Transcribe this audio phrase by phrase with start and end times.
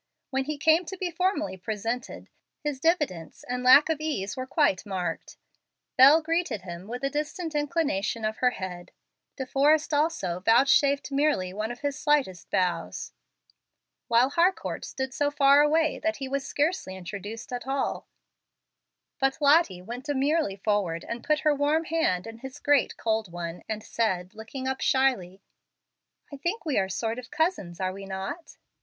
[0.31, 2.27] When he came to be formally presented,
[2.63, 5.37] his diffidence and lack of ease were quite marked.
[5.95, 8.91] Bel greeted him with a distant inclination of her head,
[9.35, 13.13] De Forrest also vouchsafed merely one of his slightest bows,
[14.07, 18.07] while Harcourt stood so far away that he was scarcely introduced at all;
[19.19, 23.61] but Lottie went demurely forward and put her warm hand in his great cold one,
[23.69, 25.43] and said, looking up shyly,
[26.33, 28.57] "I think we are sort of cousins, are we not?"